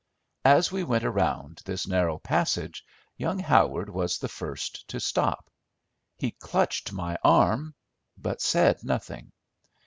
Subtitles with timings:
[0.45, 2.83] As we went around this narrow passage
[3.17, 5.47] young Howard was the first to stop.
[6.17, 7.75] He clutched my arm,
[8.17, 9.31] but said nothing.